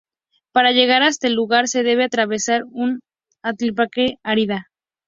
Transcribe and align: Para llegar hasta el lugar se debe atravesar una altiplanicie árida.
Para 0.51 0.71
llegar 0.71 1.03
hasta 1.03 1.27
el 1.27 1.35
lugar 1.35 1.67
se 1.67 1.83
debe 1.83 2.05
atravesar 2.05 2.63
una 2.71 3.01
altiplanicie 3.43 4.17
árida. 4.23 4.67